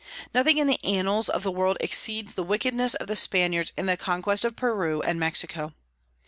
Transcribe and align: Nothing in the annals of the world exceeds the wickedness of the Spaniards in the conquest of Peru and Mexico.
Nothing 0.33 0.57
in 0.57 0.65
the 0.65 0.83
annals 0.83 1.29
of 1.29 1.43
the 1.43 1.51
world 1.51 1.77
exceeds 1.79 2.33
the 2.33 2.41
wickedness 2.41 2.95
of 2.95 3.05
the 3.05 3.15
Spaniards 3.15 3.71
in 3.77 3.85
the 3.85 3.95
conquest 3.95 4.43
of 4.43 4.55
Peru 4.55 4.99
and 5.03 5.19
Mexico. 5.19 5.75